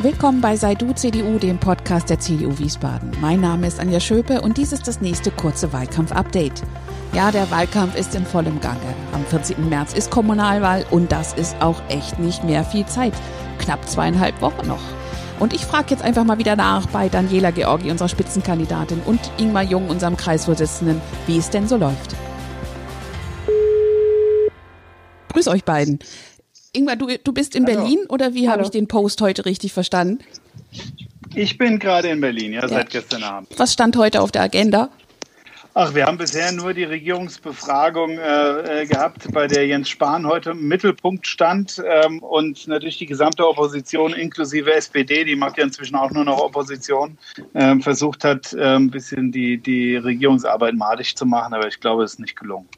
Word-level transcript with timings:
Willkommen 0.00 0.40
bei 0.40 0.56
Sei 0.56 0.74
Du 0.74 0.92
CDU, 0.92 1.38
dem 1.38 1.58
Podcast 1.58 2.10
der 2.10 2.18
CDU 2.18 2.58
Wiesbaden. 2.58 3.12
Mein 3.20 3.40
Name 3.40 3.68
ist 3.68 3.78
Anja 3.78 4.00
Schöpe 4.00 4.40
und 4.40 4.56
dies 4.56 4.72
ist 4.72 4.88
das 4.88 5.00
nächste 5.00 5.30
kurze 5.30 5.72
Wahlkampf-Update. 5.72 6.62
Ja, 7.12 7.30
der 7.30 7.48
Wahlkampf 7.52 7.94
ist 7.94 8.14
in 8.16 8.26
vollem 8.26 8.60
Gange. 8.60 8.94
Am 9.12 9.24
14. 9.26 9.68
März 9.68 9.92
ist 9.92 10.10
Kommunalwahl 10.10 10.84
und 10.90 11.12
das 11.12 11.34
ist 11.34 11.54
auch 11.60 11.80
echt 11.88 12.18
nicht 12.18 12.42
mehr 12.42 12.64
viel 12.64 12.86
Zeit. 12.86 13.12
Knapp 13.58 13.88
zweieinhalb 13.88 14.40
Wochen 14.40 14.66
noch. 14.66 14.82
Und 15.38 15.52
ich 15.52 15.64
frage 15.64 15.90
jetzt 15.90 16.02
einfach 16.02 16.24
mal 16.24 16.38
wieder 16.38 16.56
nach 16.56 16.86
bei 16.86 17.08
Daniela 17.08 17.50
Georgi, 17.52 17.90
unserer 17.90 18.08
Spitzenkandidatin, 18.08 19.02
und 19.04 19.20
Ingmar 19.38 19.62
Jung, 19.62 19.88
unserem 19.88 20.16
Kreisvorsitzenden, 20.16 21.00
wie 21.26 21.38
es 21.38 21.50
denn 21.50 21.68
so 21.68 21.76
läuft. 21.76 22.16
Grüß 25.32 25.48
euch 25.48 25.64
beiden. 25.64 25.98
Ingmar, 26.74 26.96
du, 26.96 27.06
du 27.22 27.32
bist 27.32 27.54
in 27.54 27.66
Hallo. 27.66 27.82
Berlin 27.82 27.98
oder 28.08 28.32
wie 28.32 28.48
habe 28.48 28.62
ich 28.62 28.70
den 28.70 28.88
Post 28.88 29.20
heute 29.20 29.44
richtig 29.44 29.74
verstanden? 29.74 30.20
Ich 31.34 31.58
bin 31.58 31.78
gerade 31.78 32.08
in 32.08 32.20
Berlin, 32.22 32.54
ja, 32.54 32.62
ja, 32.62 32.68
seit 32.68 32.88
gestern 32.88 33.22
Abend. 33.22 33.50
Was 33.58 33.74
stand 33.74 33.94
heute 33.98 34.22
auf 34.22 34.32
der 34.32 34.42
Agenda? 34.42 34.88
Ach, 35.74 35.94
wir 35.94 36.06
haben 36.06 36.16
bisher 36.16 36.50
nur 36.52 36.72
die 36.72 36.84
Regierungsbefragung 36.84 38.18
äh, 38.18 38.82
äh, 38.82 38.86
gehabt, 38.86 39.30
bei 39.32 39.46
der 39.46 39.66
Jens 39.66 39.90
Spahn 39.90 40.26
heute 40.26 40.50
im 40.50 40.66
Mittelpunkt 40.66 41.26
stand 41.26 41.82
ähm, 41.86 42.20
und 42.20 42.66
natürlich 42.68 42.98
die 42.98 43.06
gesamte 43.06 43.46
Opposition 43.46 44.14
inklusive 44.14 44.72
SPD, 44.72 45.24
die 45.24 45.36
macht 45.36 45.58
ja 45.58 45.64
inzwischen 45.64 45.96
auch 45.96 46.10
nur 46.10 46.24
noch 46.24 46.38
Opposition, 46.38 47.18
äh, 47.52 47.78
versucht 47.80 48.24
hat, 48.24 48.52
äh, 48.54 48.76
ein 48.76 48.90
bisschen 48.90 49.30
die, 49.30 49.58
die 49.58 49.96
Regierungsarbeit 49.96 50.74
madig 50.74 51.16
zu 51.16 51.26
machen, 51.26 51.52
aber 51.52 51.68
ich 51.68 51.80
glaube, 51.80 52.04
es 52.04 52.14
ist 52.14 52.20
nicht 52.20 52.36
gelungen. 52.36 52.68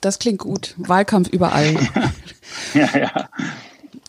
Das 0.00 0.18
klingt 0.18 0.38
gut. 0.38 0.74
Wahlkampf 0.78 1.28
überall. 1.28 1.74
ja, 2.74 2.98
ja. 2.98 3.28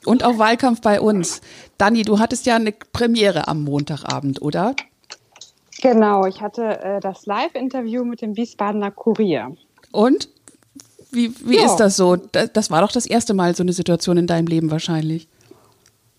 Und 0.05 0.23
auch 0.23 0.38
Wahlkampf 0.38 0.81
bei 0.81 1.02
uns. 1.02 1.41
Dani, 1.77 2.03
du 2.03 2.20
hattest 2.20 2.45
ja 2.45 2.55
eine 2.55 2.71
Premiere 2.71 3.48
am 3.48 3.63
Montagabend, 3.63 4.41
oder? 4.41 4.76
Genau, 5.81 6.26
ich 6.26 6.41
hatte 6.41 6.79
äh, 6.81 6.99
das 6.99 7.26
Live-Interview 7.26 8.04
mit 8.04 8.21
dem 8.21 8.35
Wiesbadener 8.35 8.91
Kurier. 8.91 9.55
Und? 9.91 10.29
Wie, 11.12 11.34
wie 11.43 11.57
ja. 11.57 11.65
ist 11.65 11.77
das 11.77 11.96
so? 11.96 12.18
Das, 12.18 12.53
das, 12.53 12.70
war 12.70 12.81
doch 12.81 12.91
das 12.91 13.05
erste 13.05 13.34
Mal 13.34 13.55
so 13.55 13.63
eine 13.63 13.74
Situation 13.74 14.18
in 14.18 14.27
deinem 14.27 14.46
Leben 14.46 14.70
wahrscheinlich. 14.70 15.27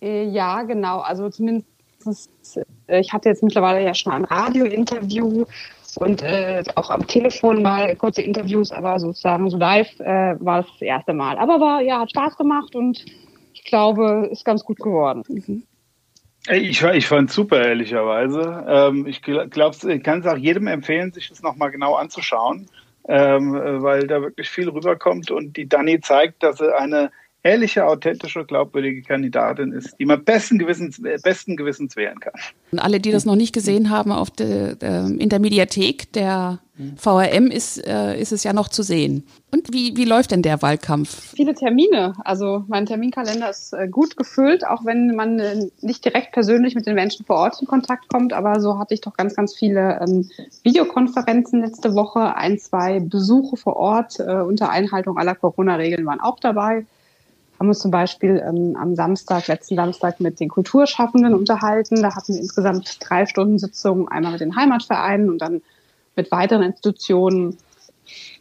Äh, 0.00 0.24
ja, 0.24 0.62
genau. 0.62 0.98
Also 1.00 1.28
zumindest, 1.28 1.68
äh, 2.86 3.00
ich 3.00 3.12
hatte 3.12 3.28
jetzt 3.28 3.42
mittlerweile 3.42 3.84
ja 3.84 3.94
schon 3.94 4.12
ein 4.12 4.24
Radio-Interview 4.24 5.44
und 5.96 6.22
äh, 6.22 6.62
auch 6.74 6.90
am 6.90 7.06
Telefon 7.06 7.62
mal 7.62 7.94
kurze 7.96 8.22
Interviews, 8.22 8.72
aber 8.72 8.98
sozusagen 8.98 9.48
so 9.50 9.56
live 9.56 9.88
äh, 10.00 10.36
war 10.38 10.60
es 10.60 10.66
das 10.72 10.82
erste 10.82 11.12
Mal. 11.12 11.38
Aber 11.38 11.60
war, 11.60 11.82
ja, 11.82 12.00
hat 12.00 12.10
Spaß 12.10 12.36
gemacht 12.36 12.74
und 12.74 13.04
ich 13.52 13.64
glaube, 13.64 14.28
ist 14.30 14.44
ganz 14.44 14.64
gut 14.64 14.78
geworden. 14.78 15.24
Mhm. 15.28 15.62
Ich, 16.48 16.82
ich 16.82 17.06
fand 17.06 17.28
es 17.28 17.36
super, 17.36 17.62
ehrlicherweise. 17.62 18.64
Ähm, 18.66 19.06
ich 19.06 19.20
glaube, 19.22 19.76
ich 19.92 20.02
kann 20.02 20.20
es 20.20 20.26
auch 20.26 20.36
jedem 20.36 20.68
empfehlen, 20.68 21.12
sich 21.12 21.28
das 21.28 21.42
nochmal 21.42 21.70
genau 21.70 21.94
anzuschauen, 21.94 22.66
ähm, 23.06 23.52
weil 23.52 24.06
da 24.06 24.22
wirklich 24.22 24.48
viel 24.48 24.68
rüberkommt 24.70 25.30
und 25.30 25.56
die 25.56 25.68
Dani 25.68 26.00
zeigt, 26.00 26.42
dass 26.42 26.58
sie 26.58 26.74
eine 26.74 27.10
ehrliche, 27.42 27.86
authentische, 27.86 28.44
glaubwürdige 28.44 29.02
Kandidatin 29.02 29.72
ist, 29.72 29.98
die 29.98 30.04
man 30.04 30.24
besten 30.24 30.58
Gewissens, 30.58 31.00
besten 31.22 31.56
Gewissens 31.56 31.96
wählen 31.96 32.18
kann. 32.20 32.34
Und 32.72 32.78
alle, 32.78 33.00
die 33.00 33.10
das 33.10 33.24
noch 33.24 33.36
nicht 33.36 33.52
gesehen 33.52 33.90
haben, 33.90 34.12
auf 34.12 34.30
de, 34.30 34.76
äh, 34.80 35.06
in 35.06 35.28
der 35.28 35.40
Mediathek 35.40 36.12
der 36.12 36.60
VRM 36.96 37.48
ist, 37.48 37.86
äh, 37.86 38.18
ist 38.18 38.32
es 38.32 38.44
ja 38.44 38.52
noch 38.52 38.68
zu 38.68 38.82
sehen. 38.82 39.26
Und 39.50 39.72
wie, 39.72 39.96
wie 39.96 40.04
läuft 40.04 40.30
denn 40.30 40.42
der 40.42 40.62
Wahlkampf? 40.62 41.32
Viele 41.34 41.54
Termine. 41.54 42.14
Also 42.24 42.64
mein 42.68 42.86
Terminkalender 42.86 43.50
ist 43.50 43.72
äh, 43.72 43.88
gut 43.88 44.16
gefüllt, 44.16 44.66
auch 44.66 44.84
wenn 44.84 45.14
man 45.14 45.38
äh, 45.38 45.68
nicht 45.80 46.04
direkt 46.04 46.32
persönlich 46.32 46.74
mit 46.74 46.86
den 46.86 46.94
Menschen 46.94 47.26
vor 47.26 47.36
Ort 47.36 47.60
in 47.60 47.66
Kontakt 47.66 48.08
kommt. 48.08 48.32
Aber 48.32 48.60
so 48.60 48.78
hatte 48.78 48.94
ich 48.94 49.00
doch 49.00 49.14
ganz, 49.14 49.34
ganz 49.34 49.54
viele 49.54 50.00
ähm, 50.00 50.30
Videokonferenzen 50.62 51.60
letzte 51.60 51.94
Woche. 51.94 52.36
Ein, 52.36 52.58
zwei 52.58 53.00
Besuche 53.00 53.56
vor 53.56 53.76
Ort 53.76 54.18
äh, 54.20 54.40
unter 54.40 54.70
Einhaltung 54.70 55.18
aller 55.18 55.34
Corona-Regeln 55.34 56.06
waren 56.06 56.20
auch 56.20 56.38
dabei 56.40 56.86
haben 57.60 57.68
uns 57.68 57.80
zum 57.80 57.90
Beispiel 57.90 58.42
ähm, 58.44 58.74
am 58.74 58.96
Samstag, 58.96 59.46
letzten 59.46 59.76
Samstag 59.76 60.18
mit 60.18 60.40
den 60.40 60.48
Kulturschaffenden 60.48 61.34
unterhalten. 61.34 62.02
Da 62.02 62.16
hatten 62.16 62.32
wir 62.32 62.40
insgesamt 62.40 62.96
drei 63.00 63.26
Stunden 63.26 63.58
Sitzungen, 63.58 64.08
einmal 64.08 64.32
mit 64.32 64.40
den 64.40 64.56
Heimatvereinen 64.56 65.28
und 65.28 65.38
dann 65.38 65.60
mit 66.16 66.32
weiteren 66.32 66.62
Institutionen. 66.62 67.58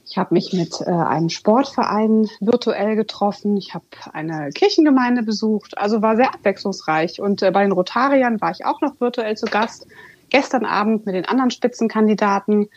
Ich 0.08 0.18
habe 0.18 0.34
mich 0.34 0.54
mit 0.54 0.80
äh, 0.82 0.90
einem 0.90 1.28
Sportverein 1.28 2.30
virtuell 2.40 2.96
getroffen. 2.96 3.58
Ich 3.58 3.74
habe 3.74 3.86
eine 4.14 4.52
Kirchengemeinde 4.52 5.22
besucht. 5.22 5.78
Also 5.78 6.02
war 6.02 6.16
sehr 6.16 6.34
abwechslungsreich. 6.34 7.20
Und 7.20 7.42
äh, 7.42 7.52
bei 7.52 7.64
den 7.64 7.74
Rotariern 7.74 8.40
war 8.40 8.52
ich 8.52 8.66
auch 8.66 8.80
noch 8.80 9.02
virtuell 9.02 9.36
zu 9.36 9.48
Gast. 9.48 9.86
Gestern 10.30 10.66
Abend 10.66 11.06
mit 11.06 11.14
den 11.14 11.26
anderen 11.26 11.52
Spitzenkandidaten 11.52 12.70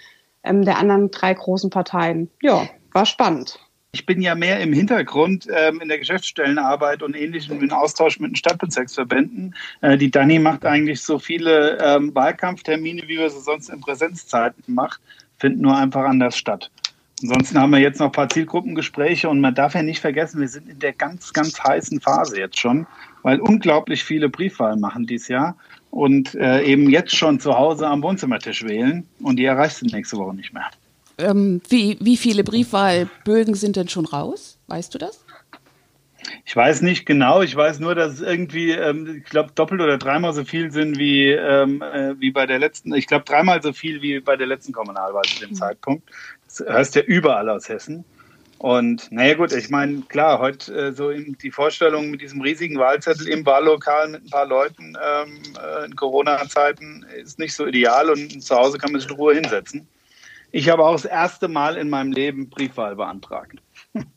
ähm, 0.42 0.64
der 0.64 0.78
anderen 0.78 1.12
drei 1.12 1.32
großen 1.32 1.70
Parteien. 1.70 2.30
Ja, 2.42 2.66
war 2.92 3.06
spannend. 3.06 3.60
Ich 3.94 4.06
bin 4.06 4.22
ja 4.22 4.34
mehr 4.34 4.58
im 4.60 4.72
Hintergrund 4.72 5.46
ähm, 5.54 5.82
in 5.82 5.88
der 5.88 5.98
Geschäftsstellenarbeit 5.98 7.02
und 7.02 7.14
ähnlichem 7.14 7.60
im 7.60 7.70
Austausch 7.72 8.18
mit 8.20 8.30
den 8.30 8.36
Stadtbezirksverbänden. 8.36 9.54
Äh, 9.82 9.98
die 9.98 10.10
Dani 10.10 10.38
macht 10.38 10.64
eigentlich 10.64 11.02
so 11.02 11.18
viele 11.18 11.76
ähm, 11.78 12.14
Wahlkampftermine, 12.14 13.02
wie 13.02 13.18
wir 13.18 13.28
sie 13.28 13.42
sonst 13.42 13.68
in 13.68 13.82
Präsenzzeiten 13.82 14.74
macht, 14.74 14.98
finden 15.36 15.60
nur 15.60 15.76
einfach 15.76 16.04
anders 16.04 16.38
statt. 16.38 16.70
Ansonsten 17.20 17.60
haben 17.60 17.68
wir 17.68 17.80
jetzt 17.80 18.00
noch 18.00 18.06
ein 18.06 18.12
paar 18.12 18.30
Zielgruppengespräche 18.30 19.28
und 19.28 19.40
man 19.40 19.54
darf 19.54 19.74
ja 19.74 19.82
nicht 19.82 20.00
vergessen, 20.00 20.40
wir 20.40 20.48
sind 20.48 20.70
in 20.70 20.78
der 20.78 20.94
ganz, 20.94 21.34
ganz 21.34 21.62
heißen 21.62 22.00
Phase 22.00 22.38
jetzt 22.38 22.58
schon, 22.58 22.86
weil 23.22 23.40
unglaublich 23.40 24.04
viele 24.04 24.30
Briefwahlen 24.30 24.80
machen 24.80 25.06
dieses 25.06 25.28
Jahr 25.28 25.54
und 25.90 26.34
äh, 26.36 26.62
eben 26.62 26.88
jetzt 26.88 27.14
schon 27.14 27.40
zu 27.40 27.52
Hause 27.52 27.86
am 27.88 28.02
Wohnzimmertisch 28.02 28.64
wählen 28.64 29.06
und 29.20 29.36
die 29.36 29.44
erreichst 29.44 29.82
du 29.82 29.86
nächste 29.86 30.16
Woche 30.16 30.34
nicht 30.34 30.54
mehr. 30.54 30.70
Ähm, 31.18 31.60
wie, 31.68 31.98
wie 32.00 32.16
viele 32.16 32.44
Briefwahlbögen 32.44 33.54
sind 33.54 33.76
denn 33.76 33.88
schon 33.88 34.06
raus? 34.06 34.58
Weißt 34.66 34.94
du 34.94 34.98
das? 34.98 35.24
Ich 36.44 36.54
weiß 36.54 36.82
nicht 36.82 37.06
genau. 37.06 37.42
Ich 37.42 37.54
weiß 37.54 37.80
nur, 37.80 37.94
dass 37.94 38.14
es 38.14 38.20
irgendwie, 38.20 38.70
ähm, 38.70 39.18
ich 39.18 39.24
glaube, 39.24 39.50
doppelt 39.54 39.80
oder 39.80 39.98
dreimal 39.98 40.32
so 40.32 40.44
viel 40.44 40.70
sind 40.70 40.98
wie, 40.98 41.30
ähm, 41.30 41.82
äh, 41.82 42.18
wie 42.20 42.30
bei 42.30 42.46
der 42.46 42.58
letzten. 42.58 42.94
Ich 42.94 43.06
glaube, 43.06 43.24
dreimal 43.24 43.62
so 43.62 43.72
viel 43.72 44.02
wie 44.02 44.20
bei 44.20 44.36
der 44.36 44.46
letzten 44.46 44.72
Kommunalwahl 44.72 45.24
zu 45.24 45.40
dem 45.40 45.50
mhm. 45.50 45.54
Zeitpunkt. 45.54 46.10
Das 46.46 46.60
hörst 46.60 46.94
ja 46.94 47.02
überall 47.02 47.48
aus 47.48 47.68
Hessen. 47.68 48.04
Und 48.58 49.10
naja 49.10 49.34
gut, 49.34 49.52
ich 49.52 49.70
meine, 49.70 50.02
klar, 50.02 50.38
heute 50.38 50.72
äh, 50.72 50.92
so 50.92 51.10
die 51.10 51.50
Vorstellung 51.50 52.12
mit 52.12 52.20
diesem 52.20 52.40
riesigen 52.40 52.78
Wahlzettel 52.78 53.26
im 53.26 53.44
Wahllokal 53.44 54.08
mit 54.08 54.24
ein 54.24 54.30
paar 54.30 54.46
Leuten 54.46 54.96
ähm, 55.04 55.42
äh, 55.60 55.86
in 55.86 55.96
Corona-Zeiten 55.96 57.04
ist 57.20 57.40
nicht 57.40 57.54
so 57.54 57.66
ideal 57.66 58.08
und 58.08 58.40
zu 58.40 58.54
Hause 58.54 58.78
kann 58.78 58.92
man 58.92 59.00
sich 59.00 59.10
in 59.10 59.16
Ruhe 59.16 59.34
hinsetzen. 59.34 59.88
Ich 60.52 60.68
habe 60.68 60.84
auch 60.84 60.92
das 60.92 61.06
erste 61.06 61.48
Mal 61.48 61.76
in 61.76 61.88
meinem 61.88 62.12
Leben 62.12 62.50
Briefwahl 62.50 62.94
beantragt. 62.94 63.58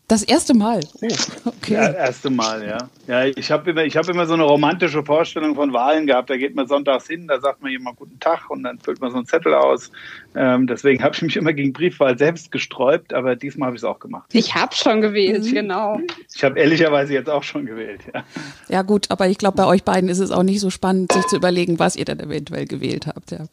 Das 0.07 0.23
erste 0.23 0.53
Mal? 0.53 0.81
Oh, 1.45 1.49
okay. 1.49 1.73
Ja, 1.73 1.91
erste 1.91 2.29
Mal, 2.29 2.67
ja. 2.67 2.89
Ja, 3.07 3.25
ich 3.25 3.51
habe 3.51 3.69
immer, 3.71 3.83
hab 3.83 4.09
immer 4.09 4.25
so 4.25 4.33
eine 4.33 4.43
romantische 4.43 5.03
Vorstellung 5.03 5.55
von 5.55 5.73
Wahlen 5.73 6.07
gehabt. 6.07 6.29
Da 6.29 6.37
geht 6.37 6.55
man 6.55 6.67
sonntags 6.67 7.07
hin, 7.07 7.27
da 7.27 7.39
sagt 7.39 7.61
man 7.61 7.71
jemand 7.71 7.97
Guten 7.97 8.19
Tag 8.19 8.49
und 8.49 8.63
dann 8.63 8.79
füllt 8.79 9.01
man 9.01 9.11
so 9.11 9.17
einen 9.17 9.25
Zettel 9.25 9.53
aus. 9.53 9.91
Ähm, 10.35 10.67
deswegen 10.67 11.03
habe 11.03 11.15
ich 11.15 11.21
mich 11.21 11.35
immer 11.37 11.53
gegen 11.53 11.73
Briefwahl 11.73 12.17
selbst 12.17 12.51
gesträubt, 12.51 13.13
aber 13.13 13.35
diesmal 13.35 13.67
habe 13.67 13.75
ich 13.75 13.81
es 13.81 13.85
auch 13.85 13.99
gemacht. 13.99 14.29
Ich 14.33 14.55
habe 14.55 14.75
schon 14.75 15.01
gewählt, 15.01 15.45
mhm. 15.45 15.53
genau. 15.53 15.99
Ich 16.33 16.43
habe 16.43 16.59
ehrlicherweise 16.59 17.13
jetzt 17.13 17.29
auch 17.29 17.43
schon 17.43 17.65
gewählt, 17.65 18.01
ja. 18.13 18.23
Ja 18.69 18.81
gut, 18.81 19.09
aber 19.09 19.27
ich 19.27 19.37
glaube, 19.37 19.57
bei 19.57 19.65
euch 19.65 19.83
beiden 19.83 20.09
ist 20.09 20.19
es 20.19 20.31
auch 20.31 20.43
nicht 20.43 20.59
so 20.59 20.69
spannend, 20.69 21.11
sich 21.11 21.25
zu 21.27 21.35
überlegen, 21.35 21.79
was 21.79 21.95
ihr 21.95 22.05
dann 22.05 22.19
eventuell 22.19 22.65
gewählt 22.65 23.07
habt, 23.07 23.31
ja. 23.31 23.45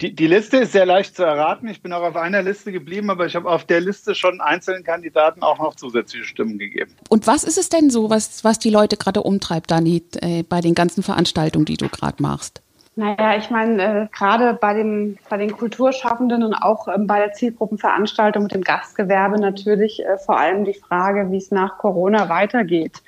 Die, 0.00 0.14
die 0.14 0.28
Liste 0.28 0.58
ist 0.58 0.72
sehr 0.72 0.86
leicht 0.86 1.16
zu 1.16 1.24
erraten. 1.24 1.66
Ich 1.66 1.82
bin 1.82 1.92
auch 1.92 2.02
auf 2.02 2.14
einer 2.14 2.42
Liste 2.42 2.70
geblieben, 2.70 3.10
aber 3.10 3.26
ich 3.26 3.34
habe 3.34 3.50
auf 3.50 3.64
der 3.64 3.80
Liste 3.80 4.14
schon 4.14 4.40
einzelnen 4.40 4.84
Kandidaten 4.84 5.42
auch 5.42 5.58
noch 5.58 5.74
zusätzliche 5.74 6.24
Stimmen 6.24 6.58
gegeben. 6.58 6.92
Und 7.08 7.26
was 7.26 7.42
ist 7.42 7.58
es 7.58 7.68
denn 7.68 7.90
so, 7.90 8.08
was, 8.08 8.44
was 8.44 8.60
die 8.60 8.70
Leute 8.70 8.96
gerade 8.96 9.22
umtreibt, 9.22 9.72
Dani, 9.72 10.04
äh, 10.20 10.44
bei 10.44 10.60
den 10.60 10.74
ganzen 10.74 11.02
Veranstaltungen, 11.02 11.64
die 11.64 11.76
du 11.76 11.88
gerade 11.88 12.22
machst? 12.22 12.62
Naja, 12.94 13.36
ich 13.36 13.50
meine, 13.50 13.82
äh, 13.82 14.06
gerade 14.16 14.54
bei, 14.54 14.74
dem, 14.74 15.18
bei 15.28 15.36
den 15.36 15.52
Kulturschaffenden 15.52 16.44
und 16.44 16.54
auch 16.54 16.86
ähm, 16.88 17.08
bei 17.08 17.18
der 17.18 17.32
Zielgruppenveranstaltung 17.32 18.44
mit 18.44 18.54
dem 18.54 18.62
Gastgewerbe 18.62 19.40
natürlich 19.40 20.04
äh, 20.04 20.18
vor 20.18 20.38
allem 20.38 20.64
die 20.64 20.74
Frage, 20.74 21.30
wie 21.30 21.36
es 21.36 21.50
nach 21.50 21.78
Corona 21.78 22.28
weitergeht. 22.28 23.02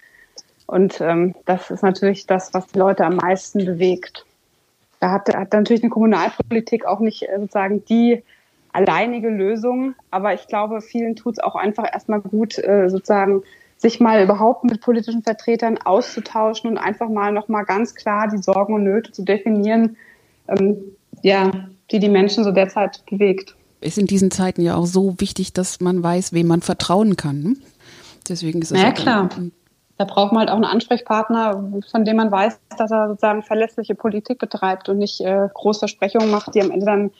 Und 0.67 1.01
ähm, 1.01 1.35
das 1.45 1.71
ist 1.71 1.83
natürlich 1.83 2.27
das, 2.27 2.55
was 2.55 2.67
die 2.69 2.79
Leute 2.79 3.05
am 3.05 3.17
meisten 3.17 3.65
bewegt. 3.65 4.25
Da 5.01 5.11
hat, 5.11 5.35
hat 5.35 5.53
natürlich 5.53 5.83
eine 5.83 5.91
Kommunalpolitik 5.91 6.85
auch 6.85 7.01
nicht 7.01 7.23
äh, 7.23 7.39
sozusagen 7.39 7.85
die 7.87 8.23
alleinige 8.73 9.29
Lösung. 9.29 9.95
Aber 10.11 10.35
ich 10.35 10.47
glaube, 10.47 10.81
vielen 10.81 11.17
tut 11.17 11.35
es 11.35 11.39
auch 11.41 11.57
einfach 11.57 11.85
erstmal 11.93 12.21
gut, 12.21 12.59
äh, 12.59 12.89
sozusagen 12.89 13.43
sich 13.79 13.99
mal 13.99 14.23
überhaupt 14.23 14.65
mit 14.65 14.83
politischen 14.83 15.23
Vertretern 15.23 15.79
auszutauschen 15.79 16.69
und 16.69 16.77
einfach 16.77 17.09
mal 17.09 17.33
nochmal 17.33 17.65
ganz 17.65 17.95
klar 17.95 18.29
die 18.29 18.43
Sorgen 18.43 18.75
und 18.75 18.85
Nöte 18.85 19.11
zu 19.11 19.23
definieren, 19.23 19.97
ähm, 20.49 20.77
ja, 21.23 21.51
die 21.91 21.99
die 21.99 22.11
Menschen 22.11 22.45
so 22.45 22.53
derzeit 22.53 23.03
bewegt. 23.09 23.57
Ist 23.81 23.97
in 23.97 24.07
diesen 24.07 24.31
Zeiten 24.31 24.61
ja 24.61 24.77
auch 24.77 24.85
so 24.85 25.15
wichtig, 25.19 25.55
dass 25.55 25.81
man 25.81 26.03
weiß, 26.03 26.35
wem 26.35 26.47
man 26.47 26.61
vertrauen 26.61 27.17
kann. 27.17 27.43
Ne? 27.43 27.57
Deswegen 28.29 28.61
ist 28.61 28.73
es 28.73 28.83
ja, 28.83 28.93
klar. 28.93 29.31
Da 30.01 30.07
braucht 30.07 30.33
man 30.33 30.41
halt 30.41 30.51
auch 30.51 30.55
einen 30.55 30.65
Ansprechpartner, 30.65 31.83
von 31.91 32.07
dem 32.07 32.17
man 32.17 32.31
weiß, 32.31 32.59
dass 32.79 32.91
er 32.91 33.09
sozusagen 33.09 33.43
verlässliche 33.43 33.95
Politik 33.95 34.39
betreibt 34.39 34.89
und 34.89 34.97
nicht 34.97 35.21
äh, 35.21 35.49
Großversprechungen 35.53 36.31
macht, 36.31 36.55
die 36.55 36.63
am 36.63 36.71
Ende 36.71 36.87
dann 36.87 37.11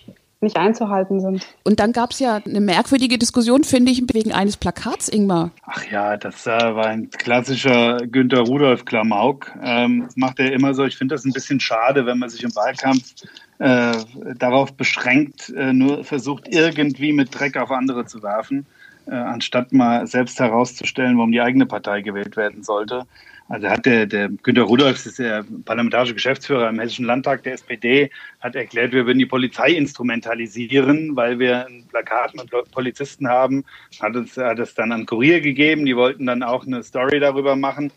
nicht 0.41 0.57
einzuhalten 0.57 1.21
sind. 1.21 1.47
Und 1.63 1.79
dann 1.79 1.93
gab 1.93 2.13
es 2.13 2.21
ja 2.21 2.37
eine 2.37 2.63
merkwürdige 2.63 3.19
Diskussion, 3.19 3.65
finde 3.65 3.93
ich, 3.93 4.03
wegen 4.15 4.33
eines 4.33 4.57
Plakats, 4.57 5.11
Ingmar. 5.11 5.51
Ach 5.67 5.85
ja, 5.91 6.17
das 6.17 6.47
äh, 6.47 6.51
war 6.51 6.87
ein 6.87 7.11
klassischer 7.11 7.99
Günter 7.99 8.41
Rudolf 8.41 8.87
Klamauk. 8.87 9.53
Ähm, 9.63 10.05
das 10.07 10.17
macht 10.17 10.41
er 10.41 10.51
immer 10.51 10.73
so. 10.73 10.87
Ich 10.87 10.97
finde 10.97 11.15
das 11.15 11.27
ein 11.27 11.35
bisschen 11.35 11.61
schade, 11.61 12.07
wenn 12.07 12.19
man 12.19 12.31
sich 12.31 12.43
im 12.45 12.57
Wahlkampf 12.57 13.13
äh, 13.59 13.93
darauf 14.39 14.73
beschränkt, 14.73 15.51
äh, 15.51 15.75
nur 15.75 16.03
versucht, 16.03 16.45
irgendwie 16.49 17.13
mit 17.13 17.39
Dreck 17.39 17.59
auf 17.59 17.71
andere 17.71 18.07
zu 18.07 18.23
werfen, 18.23 18.65
anstatt 19.07 19.73
mal 19.73 20.07
selbst 20.07 20.39
herauszustellen, 20.39 21.17
warum 21.17 21.33
die 21.33 21.41
eigene 21.41 21.67
Partei 21.67 22.01
gewählt 22.03 22.37
werden 22.37 22.63
sollte. 22.63 23.07
Also 23.51 23.69
hat 23.69 23.85
der, 23.85 24.07
der 24.07 24.29
Günter 24.45 24.63
Rudolph, 24.63 25.05
ist 25.05 25.19
der 25.19 25.45
parlamentarische 25.65 26.15
Geschäftsführer 26.15 26.69
im 26.69 26.79
Hessischen 26.79 27.05
Landtag 27.05 27.43
der 27.43 27.55
SPD, 27.55 28.09
hat 28.39 28.55
erklärt, 28.55 28.93
wir 28.93 29.07
würden 29.07 29.19
die 29.19 29.27
Polizei 29.27 29.73
instrumentalisieren, 29.73 31.17
weil 31.17 31.41
wir 31.41 31.67
Plakaten 31.89 32.39
und 32.39 32.51
Polizisten 32.71 33.29
haben. 33.29 33.65
Hat 34.01 34.15
es, 34.15 34.37
hat 34.37 34.61
es 34.61 34.75
dann 34.75 34.93
an 34.93 35.05
Kurier 35.05 35.41
gegeben, 35.41 35.85
die 35.85 35.97
wollten 35.97 36.27
dann 36.27 36.45
auch 36.45 36.65
eine 36.65 36.85
Story 36.85 37.19
darüber 37.19 37.57
machen. 37.57 37.91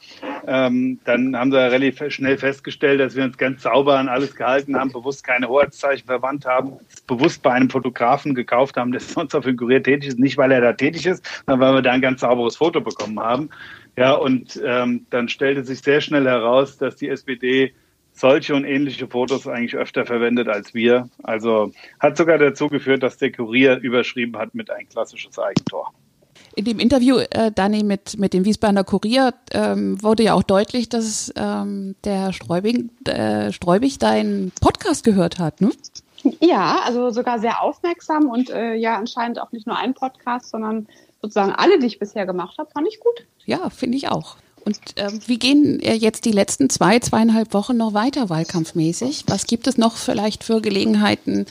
Ähm, 0.47 0.99
dann 1.05 1.37
haben 1.37 1.51
sie 1.51 1.57
relativ 1.57 2.01
schnell 2.11 2.39
festgestellt, 2.39 2.99
dass 2.99 3.15
wir 3.15 3.23
uns 3.23 3.37
ganz 3.37 3.61
sauber 3.61 3.99
an 3.99 4.09
alles 4.09 4.35
gehalten 4.35 4.75
haben, 4.75 4.91
bewusst 4.91 5.23
keine 5.23 5.47
Hoheitszeichen 5.47 6.07
verwandt 6.07 6.47
haben, 6.47 6.73
bewusst 7.05 7.43
bei 7.43 7.51
einem 7.51 7.69
Fotografen 7.69 8.33
gekauft 8.33 8.75
haben, 8.75 8.91
der 8.91 9.01
sonst 9.01 9.35
auf 9.35 9.45
dem 9.45 9.55
Kurier 9.55 9.83
tätig 9.83 10.09
ist, 10.09 10.19
nicht 10.19 10.37
weil 10.37 10.51
er 10.51 10.61
da 10.61 10.73
tätig 10.73 11.05
ist, 11.05 11.23
sondern 11.45 11.59
weil 11.59 11.75
wir 11.75 11.81
da 11.83 11.91
ein 11.91 12.01
ganz 12.01 12.21
sauberes 12.21 12.57
Foto 12.57 12.81
bekommen 12.81 13.19
haben. 13.19 13.51
Ja, 13.95 14.13
und 14.13 14.59
ähm, 14.65 15.05
dann 15.09 15.29
stellte 15.29 15.63
sich 15.63 15.81
sehr 15.81 16.01
schnell 16.01 16.25
heraus, 16.25 16.77
dass 16.77 16.95
die 16.95 17.09
SPD 17.09 17.73
solche 18.13 18.55
und 18.55 18.65
ähnliche 18.65 19.07
Fotos 19.07 19.47
eigentlich 19.47 19.75
öfter 19.75 20.05
verwendet 20.05 20.47
als 20.47 20.73
wir. 20.73 21.09
Also 21.23 21.71
hat 21.99 22.17
sogar 22.17 22.37
dazu 22.37 22.67
geführt, 22.67 23.03
dass 23.03 23.17
der 23.17 23.31
Kurier 23.31 23.77
überschrieben 23.77 24.37
hat 24.37 24.53
mit 24.55 24.69
ein 24.69 24.87
klassisches 24.89 25.37
Eigentor. 25.37 25.93
In 26.55 26.65
dem 26.65 26.79
Interview, 26.79 27.17
äh, 27.31 27.51
Dani, 27.51 27.83
mit, 27.83 28.19
mit 28.19 28.33
dem 28.33 28.45
Wiesbadener 28.45 28.83
Kurier 28.83 29.33
ähm, 29.51 30.01
wurde 30.03 30.23
ja 30.23 30.33
auch 30.35 30.43
deutlich, 30.43 30.87
dass 30.87 31.33
ähm, 31.35 31.95
der 32.03 32.31
Streubig, 32.31 32.91
äh, 33.07 33.51
Streubig 33.51 33.97
deinen 33.97 34.51
Podcast 34.61 35.03
gehört 35.03 35.39
hat, 35.39 35.61
ne? 35.61 35.71
Ja, 36.39 36.79
also 36.85 37.09
sogar 37.09 37.39
sehr 37.39 37.61
aufmerksam 37.61 38.29
und 38.29 38.49
äh, 38.49 38.75
ja 38.75 38.97
anscheinend 38.97 39.41
auch 39.41 39.51
nicht 39.51 39.67
nur 39.67 39.77
ein 39.77 39.93
Podcast, 39.93 40.51
sondern 40.51 40.87
sozusagen 41.23 41.53
alle, 41.53 41.79
die 41.79 41.87
ich 41.87 41.99
bisher 41.99 42.25
gemacht 42.25 42.57
habe, 42.57 42.69
fand 42.69 42.87
ich 42.87 42.99
gut. 42.99 43.25
Ja, 43.45 43.69
finde 43.69 43.97
ich 43.97 44.09
auch. 44.09 44.35
Und 44.65 44.77
äh, 44.95 45.09
wie 45.25 45.39
gehen 45.39 45.79
äh, 45.79 45.93
jetzt 45.93 46.25
die 46.25 46.31
letzten 46.31 46.69
zwei, 46.69 46.99
zweieinhalb 46.99 47.53
Wochen 47.53 47.75
noch 47.75 47.93
weiter 47.93 48.29
wahlkampfmäßig? 48.29 49.25
Was 49.27 49.45
gibt 49.45 49.67
es 49.67 49.77
noch 49.77 49.95
vielleicht 49.95 50.43
für 50.43 50.61
Gelegenheiten, 50.61 51.45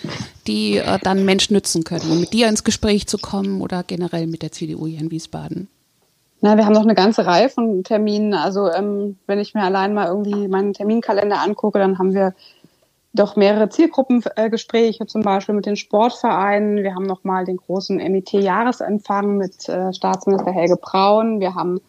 die 0.46 0.76
äh, 0.76 0.98
dann 1.02 1.24
Menschen 1.24 1.54
nützen 1.54 1.84
können, 1.84 2.10
um 2.10 2.20
mit 2.20 2.32
dir 2.32 2.48
ins 2.48 2.64
Gespräch 2.64 3.06
zu 3.06 3.18
kommen 3.18 3.60
oder 3.60 3.82
generell 3.82 4.26
mit 4.26 4.42
der 4.42 4.52
CDU 4.52 4.86
hier 4.86 5.00
in 5.00 5.10
Wiesbaden? 5.10 5.68
Na, 6.40 6.56
wir 6.56 6.64
haben 6.64 6.72
noch 6.72 6.82
eine 6.82 6.94
ganze 6.94 7.24
Reihe 7.24 7.48
von 7.48 7.84
Terminen. 7.84 8.34
Also 8.34 8.70
ähm, 8.70 9.16
wenn 9.26 9.38
ich 9.38 9.54
mir 9.54 9.62
allein 9.62 9.94
mal 9.94 10.06
irgendwie 10.08 10.48
meinen 10.48 10.72
Terminkalender 10.72 11.40
angucke, 11.40 11.78
dann 11.78 11.98
haben 11.98 12.14
wir 12.14 12.34
doch 13.14 13.36
mehrere 13.36 13.68
Zielgruppengespräche, 13.68 15.06
zum 15.06 15.22
Beispiel 15.22 15.54
mit 15.54 15.66
den 15.66 15.76
Sportvereinen. 15.76 16.82
Wir 16.82 16.94
haben 16.94 17.04
nochmal 17.04 17.44
den 17.44 17.58
großen 17.58 17.98
MIT-Jahresempfang 17.98 19.36
mit 19.36 19.68
äh, 19.68 19.92
Staatsminister 19.92 20.52
Helge 20.52 20.76
Braun. 20.76 21.40
Wir 21.40 21.54
haben 21.54 21.80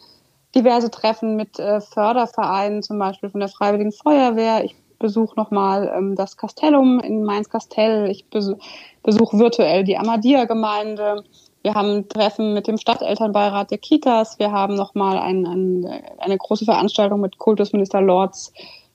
diverse 0.53 0.91
Treffen 0.91 1.35
mit 1.35 1.59
äh, 1.59 1.79
Fördervereinen, 1.79 2.83
zum 2.83 2.99
Beispiel 2.99 3.29
von 3.29 3.39
der 3.39 3.49
Freiwilligen 3.49 3.93
Feuerwehr. 3.93 4.65
Ich 4.65 4.75
besuche 4.99 5.35
nochmal 5.37 5.91
ähm, 5.95 6.15
das 6.15 6.35
Castellum 6.35 6.99
in 6.99 7.23
Mainz-Kastell. 7.23 8.09
Ich 8.09 8.29
besuche 8.29 8.59
besuch 9.01 9.33
virtuell 9.33 9.83
die 9.83 9.97
Amadia-Gemeinde. 9.97 11.23
Wir 11.61 11.73
haben 11.73 12.09
Treffen 12.09 12.53
mit 12.53 12.67
dem 12.67 12.77
Stadtelternbeirat 12.77 13.71
der 13.71 13.77
Kitas. 13.77 14.37
Wir 14.39 14.51
haben 14.51 14.75
nochmal 14.75 15.17
ein, 15.17 15.45
ein, 15.45 16.03
eine 16.19 16.37
große 16.37 16.65
Veranstaltung 16.65 17.21
mit 17.21 17.37
Kultusminister 17.37 18.01
Lorz 18.01 18.51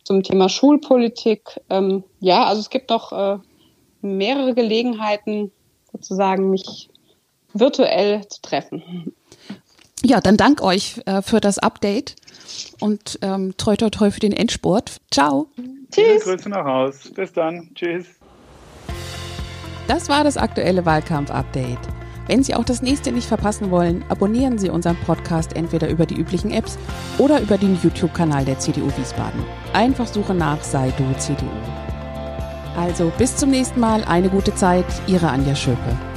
zum 0.09 0.23
Thema 0.23 0.49
Schulpolitik. 0.49 1.61
Ähm, 1.69 2.03
ja, 2.19 2.47
also 2.47 2.61
es 2.63 2.71
gibt 2.71 2.89
noch 2.89 3.13
äh, 3.13 3.39
mehrere 4.01 4.55
Gelegenheiten, 4.55 5.53
sozusagen 5.93 6.49
mich 6.49 6.89
virtuell 7.53 8.27
zu 8.27 8.41
treffen. 8.41 9.13
Ja, 10.03 10.23
dann 10.23 10.39
dank 10.39 10.63
euch 10.63 11.03
äh, 11.05 11.21
für 11.21 11.41
das 11.41 11.59
Update 11.59 12.17
und 12.81 13.19
ähm, 13.21 13.55
toi 13.59 13.77
toi 13.77 13.91
toi 13.91 14.11
für 14.11 14.21
den 14.21 14.33
Endspurt. 14.33 14.97
Ciao. 15.11 15.49
Tschüss. 15.93 16.25
Grüße 16.25 16.49
nach 16.49 16.65
Haus. 16.65 17.11
Bis 17.15 17.33
dann. 17.35 17.69
Tschüss. 17.75 18.07
Das 19.89 20.09
war 20.09 20.25
das 20.25 20.39
aktuelle 20.39 20.87
Wahlkampf-Update. 20.87 22.08
Wenn 22.29 22.43
Sie 22.43 22.55
auch 22.55 22.65
das 22.65 22.83
nächste 22.83 23.11
nicht 23.11 23.27
verpassen 23.27 23.71
wollen, 23.71 24.05
abonnieren 24.11 24.59
Sie 24.59 24.69
unseren 24.69 24.97
Podcast 24.97 25.57
entweder 25.57 25.89
über 25.89 26.05
die 26.05 26.17
üblichen 26.17 26.51
Apps 26.51 26.79
oder 27.17 27.41
über 27.41 27.57
den 27.57 27.79
YouTube-Kanal 27.83 28.45
der 28.45 28.59
CDU 28.59 28.89
Wiesbaden. 28.97 29.43
Einfach 29.73 30.07
suche 30.07 30.35
nach 30.35 30.63
Sei 30.63 30.93
du 30.99 31.05
CDU. 31.19 31.47
Also 32.77 33.11
bis 33.17 33.35
zum 33.35 33.51
nächsten 33.51 33.81
Mal, 33.81 34.05
eine 34.05 34.29
gute 34.29 34.55
Zeit, 34.55 34.85
Ihre 35.07 35.31
Anja 35.31 35.55
Schöpe. 35.55 36.08